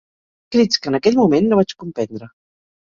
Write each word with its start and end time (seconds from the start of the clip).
Crits 0.55 0.81
que, 0.81 0.89
en 0.93 0.97
aquell 1.01 1.21
moment, 1.23 1.49
no 1.53 1.63
vaig 1.63 1.79
comprendre 1.87 2.35